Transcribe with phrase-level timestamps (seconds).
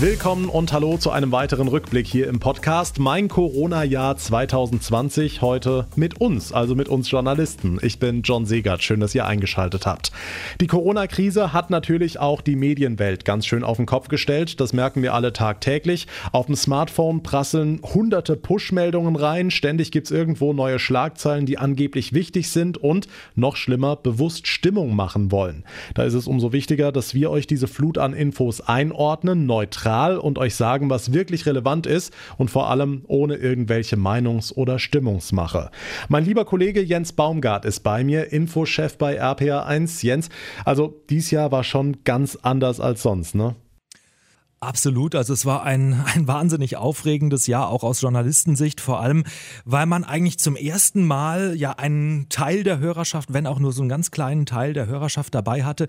[0.00, 2.98] Willkommen und hallo zu einem weiteren Rückblick hier im Podcast.
[2.98, 7.78] Mein Corona-Jahr 2020 heute mit uns, also mit uns Journalisten.
[7.82, 8.82] Ich bin John Segert.
[8.82, 10.10] Schön, dass ihr eingeschaltet habt.
[10.60, 14.60] Die Corona-Krise hat natürlich auch die Medienwelt ganz schön auf den Kopf gestellt.
[14.60, 16.08] Das merken wir alle tagtäglich.
[16.32, 19.52] Auf dem Smartphone prasseln hunderte Push-Meldungen rein.
[19.52, 23.06] Ständig gibt es irgendwo neue Schlagzeilen, die angeblich wichtig sind und
[23.36, 25.62] noch schlimmer bewusst Stimmung machen wollen.
[25.94, 30.18] Da ist es umso wichtiger, dass wir euch diese Flut an Infos einordnen, neutral neutral
[30.18, 35.70] und euch sagen, was wirklich relevant ist und vor allem ohne irgendwelche Meinungs- oder Stimmungsmache.
[36.08, 40.04] Mein lieber Kollege Jens Baumgart ist bei mir, Infochef bei RPA1.
[40.04, 40.28] Jens,
[40.64, 43.56] also dies Jahr war schon ganz anders als sonst, ne?
[44.62, 45.16] Absolut.
[45.16, 49.24] Also es war ein, ein wahnsinnig aufregendes Jahr, auch aus Journalistensicht, vor allem,
[49.64, 53.82] weil man eigentlich zum ersten Mal ja einen Teil der Hörerschaft, wenn auch nur so
[53.82, 55.88] einen ganz kleinen Teil der Hörerschaft dabei hatte,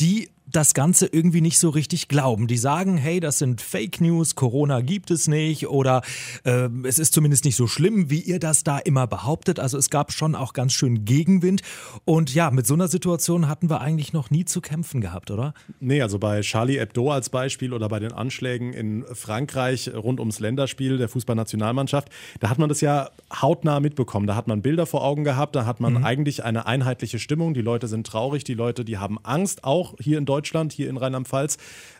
[0.00, 2.46] die das Ganze irgendwie nicht so richtig glauben.
[2.46, 6.02] Die sagen, hey, das sind Fake News, Corona gibt es nicht oder
[6.44, 9.58] äh, es ist zumindest nicht so schlimm, wie ihr das da immer behauptet.
[9.58, 11.62] Also es gab schon auch ganz schön Gegenwind.
[12.04, 15.54] Und ja, mit so einer Situation hatten wir eigentlich noch nie zu kämpfen gehabt, oder?
[15.80, 20.40] Nee, also bei Charlie Hebdo als Beispiel oder bei den Anschlägen in Frankreich rund ums
[20.40, 22.10] Länderspiel der Fußballnationalmannschaft,
[22.40, 24.26] da hat man das ja hautnah mitbekommen.
[24.26, 26.04] Da hat man Bilder vor Augen gehabt, da hat man mhm.
[26.04, 27.54] eigentlich eine einheitliche Stimmung.
[27.54, 30.88] Die Leute sind traurig, die Leute, die haben Angst, auch hier in Deutschland Deutschland, hier
[30.88, 31.56] in Rheinland-Pfalz.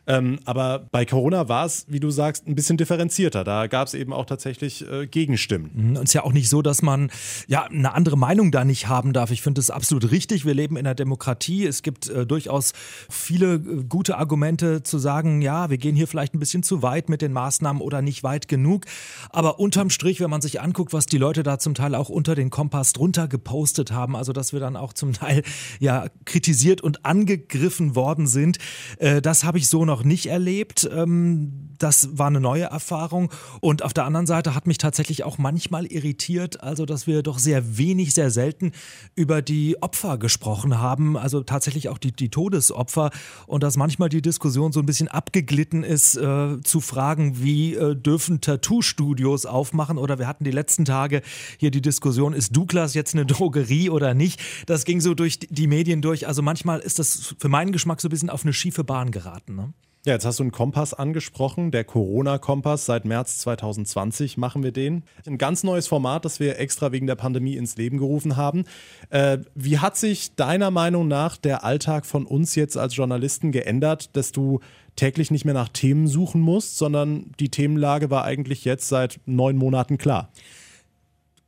[0.07, 3.43] Ähm, aber bei Corona war es, wie du sagst, ein bisschen differenzierter.
[3.43, 5.71] Da gab es eben auch tatsächlich äh, Gegenstimmen.
[5.73, 7.11] Mhm, und es ist ja auch nicht so, dass man
[7.47, 9.31] ja eine andere Meinung da nicht haben darf.
[9.31, 10.45] Ich finde es absolut richtig.
[10.45, 11.65] Wir leben in einer Demokratie.
[11.65, 12.73] Es gibt äh, durchaus
[13.09, 17.09] viele äh, gute Argumente zu sagen, ja, wir gehen hier vielleicht ein bisschen zu weit
[17.09, 18.85] mit den Maßnahmen oder nicht weit genug.
[19.31, 22.35] Aber unterm Strich, wenn man sich anguckt, was die Leute da zum Teil auch unter
[22.35, 25.43] den Kompass drunter gepostet haben, also dass wir dann auch zum Teil
[25.81, 28.59] ja kritisiert und angegriffen worden sind,
[28.99, 30.89] äh, das habe ich so noch nicht erlebt.
[30.93, 33.31] Ähm, das war eine neue Erfahrung.
[33.61, 37.39] Und auf der anderen Seite hat mich tatsächlich auch manchmal irritiert, also dass wir doch
[37.39, 38.73] sehr wenig, sehr selten
[39.15, 43.11] über die Opfer gesprochen haben, also tatsächlich auch die, die Todesopfer
[43.47, 47.95] und dass manchmal die Diskussion so ein bisschen abgeglitten ist äh, zu Fragen, wie äh,
[47.95, 51.23] dürfen Tattoo-Studios aufmachen oder wir hatten die letzten Tage
[51.59, 54.41] hier die Diskussion, ist Douglas jetzt eine Drogerie oder nicht?
[54.67, 56.27] Das ging so durch die Medien durch.
[56.27, 59.57] Also manchmal ist das für meinen Geschmack so ein bisschen auf eine schiefe Bahn geraten.
[59.57, 59.73] Ne?
[60.07, 62.85] Ja, jetzt hast du einen Kompass angesprochen, der Corona-Kompass.
[62.85, 65.05] Seit März 2020 machen wir den.
[65.27, 68.65] Ein ganz neues Format, das wir extra wegen der Pandemie ins Leben gerufen haben.
[69.09, 74.15] Äh, wie hat sich deiner Meinung nach der Alltag von uns jetzt als Journalisten geändert,
[74.15, 74.61] dass du
[74.95, 79.57] täglich nicht mehr nach Themen suchen musst, sondern die Themenlage war eigentlich jetzt seit neun
[79.57, 80.29] Monaten klar?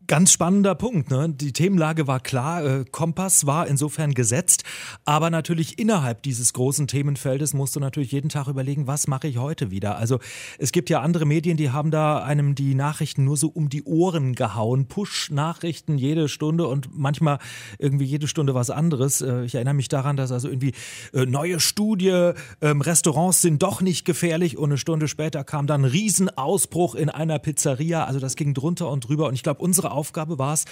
[0.07, 1.11] Ganz spannender Punkt.
[1.11, 1.31] Ne?
[1.31, 4.63] Die Themenlage war klar, äh, Kompass war insofern gesetzt,
[5.05, 9.39] aber natürlich innerhalb dieses großen Themenfeldes musst du natürlich jeden Tag überlegen, was mache ich
[9.39, 9.97] heute wieder.
[9.97, 10.21] Also
[10.59, 13.83] es gibt ja andere Medien, die haben da einem die Nachrichten nur so um die
[13.83, 14.87] Ohren gehauen.
[14.87, 17.39] Push-Nachrichten jede Stunde und manchmal
[17.81, 19.23] irgendwie jede Stunde was anderes.
[19.23, 20.73] Äh, ich erinnere mich daran, dass also irgendwie
[21.15, 25.83] äh, neue Studie, ähm, Restaurants sind doch nicht gefährlich und eine Stunde später kam dann
[25.83, 28.05] ein Riesenausbruch in einer Pizzeria.
[28.05, 30.65] Also das ging drunter und drüber und ich glaube, unsere Aufgabe war es,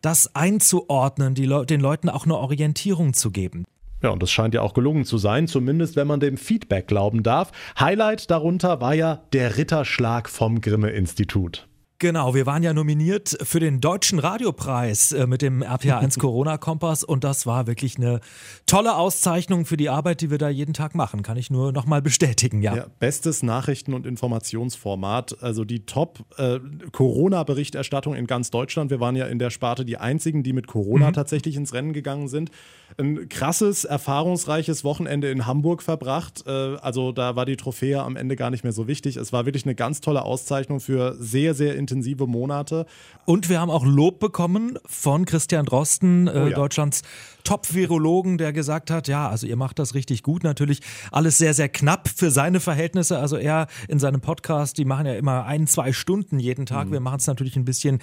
[0.00, 3.64] das einzuordnen, Le den Leuten auch eine Orientierung zu geben.
[4.02, 7.22] Ja, und das scheint ja auch gelungen zu sein, zumindest wenn man dem Feedback glauben
[7.22, 7.50] darf.
[7.78, 11.67] Highlight darunter war ja der Ritterschlag vom Grimme-Institut.
[12.00, 17.24] Genau, wir waren ja nominiert für den Deutschen Radiopreis äh, mit dem RPA1 Corona-Kompass und
[17.24, 18.20] das war wirklich eine
[18.66, 21.24] tolle Auszeichnung für die Arbeit, die wir da jeden Tag machen.
[21.24, 22.76] Kann ich nur nochmal bestätigen, ja.
[22.76, 22.86] ja.
[23.00, 28.92] Bestes Nachrichten- und Informationsformat, also die Top-Corona-Berichterstattung äh, in ganz Deutschland.
[28.92, 31.14] Wir waren ja in der Sparte die einzigen, die mit Corona mhm.
[31.14, 32.52] tatsächlich ins Rennen gegangen sind.
[32.96, 36.44] Ein krasses, erfahrungsreiches Wochenende in Hamburg verbracht.
[36.46, 39.16] Äh, also da war die Trophäe am Ende gar nicht mehr so wichtig.
[39.16, 42.86] Es war wirklich eine ganz tolle Auszeichnung für sehr, sehr intensive Monate.
[43.24, 46.56] Und wir haben auch Lob bekommen von Christian Drosten, äh, oh ja.
[46.56, 47.02] Deutschlands
[47.44, 50.44] Top-Virologen, der gesagt hat, ja, also ihr macht das richtig gut.
[50.44, 53.18] Natürlich alles sehr, sehr knapp für seine Verhältnisse.
[53.18, 56.88] Also er in seinem Podcast, die machen ja immer ein, zwei Stunden jeden Tag.
[56.88, 56.92] Mhm.
[56.92, 58.00] Wir machen es natürlich ein bisschen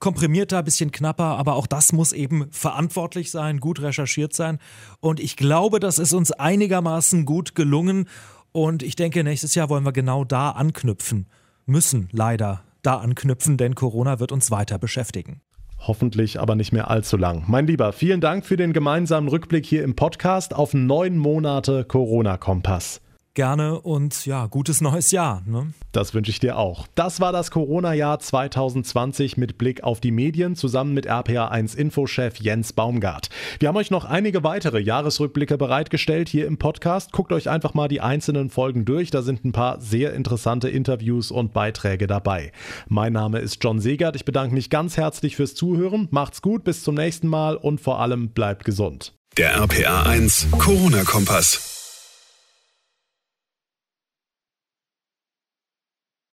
[0.00, 4.58] komprimierter, ein bisschen knapper, aber auch das muss eben verantwortlich sein, gut recherchiert sein.
[5.00, 8.08] Und ich glaube, das ist uns einigermaßen gut gelungen.
[8.50, 11.26] Und ich denke, nächstes Jahr wollen wir genau da anknüpfen
[11.66, 15.40] müssen, leider da anknüpfen, denn Corona wird uns weiter beschäftigen.
[15.78, 17.44] Hoffentlich aber nicht mehr allzu lang.
[17.46, 23.00] Mein Lieber, vielen Dank für den gemeinsamen Rückblick hier im Podcast auf neun Monate Corona-Kompass.
[23.38, 25.44] Gerne und ja, gutes neues Jahr.
[25.46, 25.72] Ne?
[25.92, 26.88] Das wünsche ich dir auch.
[26.96, 32.72] Das war das Corona-Jahr 2020 mit Blick auf die Medien zusammen mit RPA1 Infochef Jens
[32.72, 33.28] Baumgart.
[33.60, 37.12] Wir haben euch noch einige weitere Jahresrückblicke bereitgestellt hier im Podcast.
[37.12, 39.12] Guckt euch einfach mal die einzelnen Folgen durch.
[39.12, 42.50] Da sind ein paar sehr interessante Interviews und Beiträge dabei.
[42.88, 44.16] Mein Name ist John Segert.
[44.16, 46.08] Ich bedanke mich ganz herzlich fürs Zuhören.
[46.10, 49.14] Macht's gut, bis zum nächsten Mal und vor allem bleibt gesund.
[49.36, 51.77] Der RPA 1 Corona-Kompass.